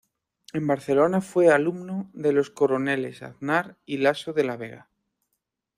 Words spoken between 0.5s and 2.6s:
En Barcelona fue alumno de los